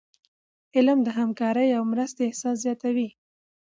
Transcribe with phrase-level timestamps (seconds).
[0.75, 3.07] علم د همکاری او مرستي احساس زیاتوي.